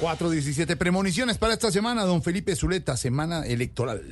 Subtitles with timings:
[0.00, 4.02] 417 premoniciones para esta semana, don Felipe Zuleta, semana electoral.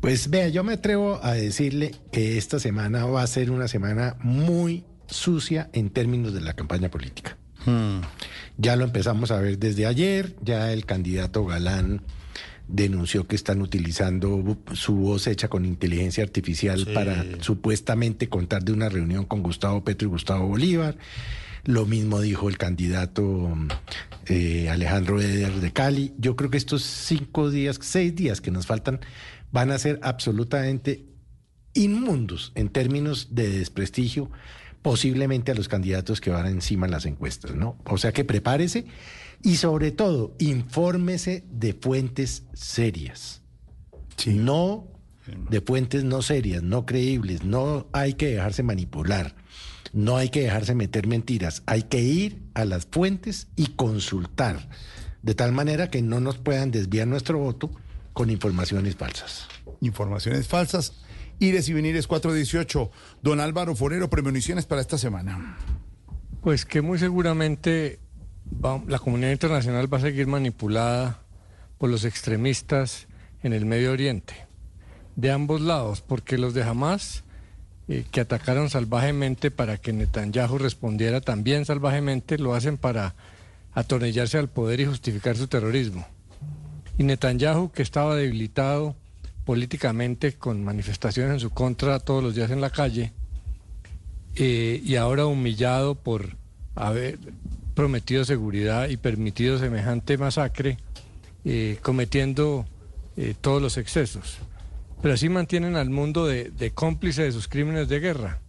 [0.00, 4.16] Pues vea, yo me atrevo a decirle que esta semana va a ser una semana
[4.20, 7.36] muy sucia en términos de la campaña política.
[8.56, 12.02] Ya lo empezamos a ver desde ayer, ya el candidato Galán
[12.66, 18.88] denunció que están utilizando su voz hecha con inteligencia artificial para supuestamente contar de una
[18.88, 20.96] reunión con Gustavo Petro y Gustavo Bolívar.
[21.64, 23.56] Lo mismo dijo el candidato
[24.26, 26.14] eh, Alejandro Eder de Cali.
[26.18, 29.00] Yo creo que estos cinco días, seis días que nos faltan
[29.52, 31.06] van a ser absolutamente
[31.74, 34.30] inmundos en términos de desprestigio,
[34.82, 37.76] posiblemente a los candidatos que van encima en las encuestas, ¿no?
[37.84, 38.86] O sea que prepárese
[39.42, 43.42] y sobre todo infórmese de fuentes serias.
[44.26, 44.97] No
[45.50, 49.34] de fuentes no serias, no creíbles, no hay que dejarse manipular.
[49.92, 54.68] No hay que dejarse meter mentiras, hay que ir a las fuentes y consultar,
[55.22, 57.70] de tal manera que no nos puedan desviar nuestro voto
[58.12, 59.48] con informaciones falsas.
[59.80, 60.92] Informaciones falsas.
[61.38, 62.90] Y de si venir es 418.
[63.22, 65.56] Don Álvaro Forero, premoniciones para esta semana.
[66.42, 68.00] Pues que muy seguramente
[68.88, 71.22] la comunidad internacional va a seguir manipulada
[71.78, 73.06] por los extremistas
[73.42, 74.47] en el Medio Oriente,
[75.18, 77.24] de ambos lados, porque los de Hamas
[77.88, 83.16] eh, que atacaron salvajemente para que Netanyahu respondiera también salvajemente, lo hacen para
[83.72, 86.06] atornillarse al poder y justificar su terrorismo.
[86.98, 88.94] Y Netanyahu, que estaba debilitado
[89.44, 93.12] políticamente con manifestaciones en su contra todos los días en la calle,
[94.36, 96.36] eh, y ahora humillado por
[96.76, 97.18] haber
[97.74, 100.78] prometido seguridad y permitido semejante masacre,
[101.44, 102.66] eh, cometiendo
[103.40, 104.38] todos los excesos
[105.02, 108.40] pero así mantienen al mundo de, cómplice de sus crímenes de guerra,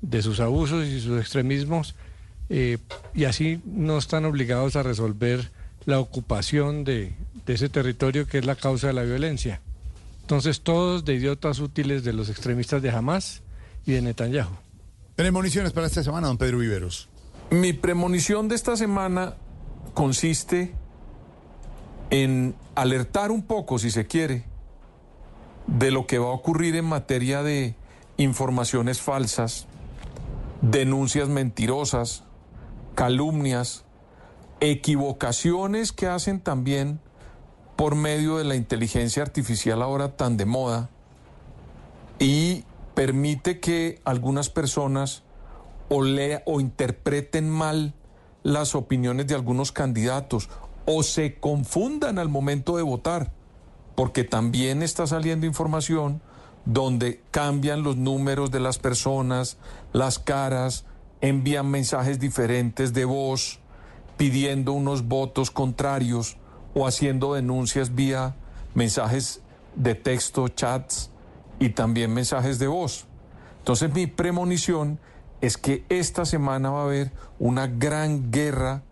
[0.00, 1.94] de sus abusos y sus extremismos,
[2.50, 2.78] eh,
[3.14, 5.50] y así no están obligados a resolver
[5.84, 7.14] la ocupación de,
[7.46, 9.62] ese territorio que es la causa de la violencia.
[10.20, 13.42] Entonces, todos de idiotas útiles de los extremistas de Hamas
[13.86, 14.50] y de Netanyahu.
[15.16, 17.08] Premoniciones para esta semana, don Pedro Viveros.
[17.50, 19.34] Mi premonición de esta semana
[19.94, 20.74] consiste
[22.10, 24.44] en alertar un poco, si se quiere,
[25.68, 27.74] de lo que va a ocurrir en materia de
[28.16, 29.66] informaciones falsas,
[30.62, 32.24] denuncias mentirosas,
[32.94, 33.84] calumnias,
[34.60, 37.00] equivocaciones que hacen también
[37.76, 40.88] por medio de la inteligencia artificial ahora tan de moda
[42.18, 42.64] y
[42.94, 45.22] permite que algunas personas
[45.88, 47.94] o lea o interpreten mal
[48.42, 50.48] las opiniones de algunos candidatos
[50.86, 53.37] o se confundan al momento de votar
[53.98, 56.22] porque también está saliendo información
[56.64, 59.58] donde cambian los números de las personas,
[59.92, 60.84] las caras,
[61.20, 63.58] envían mensajes diferentes de voz,
[64.16, 66.36] pidiendo unos votos contrarios
[66.74, 68.36] o haciendo denuncias vía
[68.72, 69.42] mensajes
[69.74, 71.10] de texto, chats
[71.58, 73.06] y también mensajes de voz.
[73.58, 75.00] Entonces mi premonición
[75.40, 77.10] es que esta semana va a haber
[77.40, 78.84] una gran guerra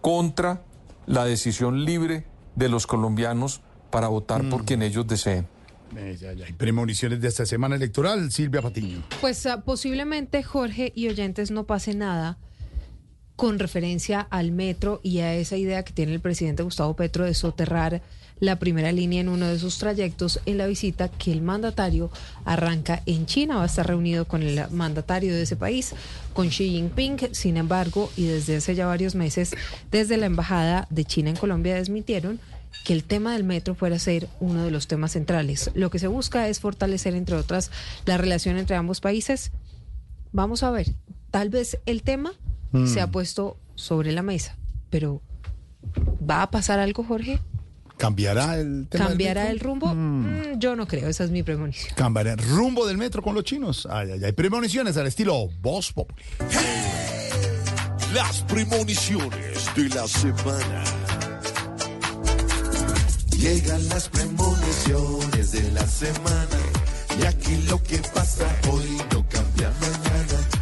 [0.00, 0.62] contra
[1.04, 2.24] la decisión libre
[2.54, 4.64] de los colombianos para votar por mm.
[4.64, 5.46] quien ellos deseen.
[5.96, 6.46] Eh, ya, ya.
[6.46, 9.02] Hay premoniciones de esta semana electoral, Silvia Patiño.
[9.20, 12.38] Pues ah, posiblemente Jorge y oyentes no pase nada
[13.36, 17.34] con referencia al metro y a esa idea que tiene el presidente Gustavo Petro de
[17.34, 18.02] soterrar
[18.40, 22.10] la primera línea en uno de sus trayectos en la visita que el mandatario
[22.44, 23.56] arranca en China.
[23.56, 25.94] Va a estar reunido con el mandatario de ese país,
[26.34, 27.18] con Xi Jinping.
[27.32, 29.54] Sin embargo, y desde hace ya varios meses,
[29.90, 32.40] desde la Embajada de China en Colombia desmitieron
[32.84, 35.70] que el tema del metro fuera a ser uno de los temas centrales.
[35.74, 37.70] Lo que se busca es fortalecer, entre otras,
[38.04, 39.52] la relación entre ambos países.
[40.32, 40.94] Vamos a ver,
[41.30, 42.32] tal vez el tema
[42.84, 43.10] se ha mm.
[43.10, 44.56] puesto sobre la mesa,
[44.90, 45.22] pero
[46.28, 47.40] ¿va a pasar algo, Jorge?
[47.96, 49.94] ¿Cambiará el tema ¿Cambiará el rumbo?
[49.94, 50.26] Mm.
[50.26, 51.94] Mm, yo no creo, esa es mi premonición.
[51.96, 53.88] ¿Cambiará el rumbo del metro con los chinos?
[53.90, 54.32] Ay, ay, ay.
[54.32, 56.22] Premoniciones al estilo Voz Populi.
[58.12, 60.84] Las premoniciones de la semana.
[63.38, 66.58] Llegan las premoniciones de la semana
[67.20, 70.55] y aquí lo que pasa hoy no cambia mañana.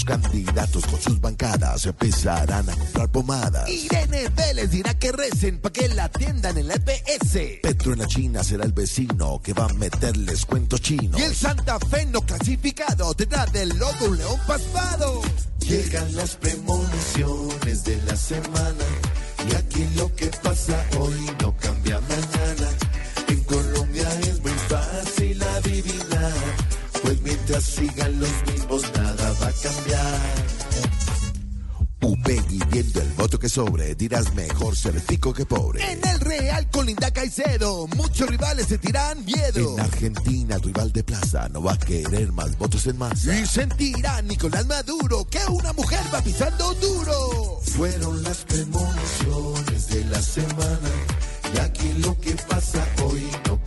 [0.00, 3.68] Los candidatos con sus bancadas empezarán a comprar pomadas.
[3.68, 7.60] Irene Vélez dirá que recen pa' que la atiendan en la EPS.
[7.62, 11.20] Petro en la China será el vecino que va a meterles cuentos chinos.
[11.20, 15.20] Y el Santa Fe no clasificado tendrá del logo un león pasmado.
[15.58, 18.84] Llegan las premoniciones de la semana.
[19.50, 22.70] Y aquí lo que pasa hoy no cambia mañana.
[23.28, 26.70] En Colombia es muy fácil adivinar
[27.22, 28.30] Mientras sigan los
[29.62, 30.20] cambiar.
[32.02, 35.84] Upegui viendo el voto que sobre, dirás mejor ser rico que pobre.
[35.92, 39.74] En el Real con Linda Caicedo, muchos rivales se tiran miedo.
[39.74, 43.38] En Argentina, el rival de plaza no va a querer más votos en masa.
[43.38, 47.60] Y sentirá Nicolás Maduro que una mujer va pisando duro.
[47.64, 50.90] Fueron las premoniciones de la semana
[51.54, 53.60] y aquí lo que pasa hoy no